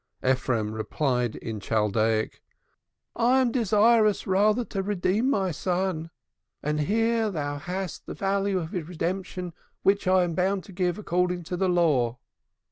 [0.27, 2.41] Ephraim replied in Chaldaic:
[3.15, 6.09] "I am desirous rather to redeem my son,
[6.63, 9.53] and here thou hast the value of his redemption,
[9.83, 12.17] which I am bound to give according to the Law."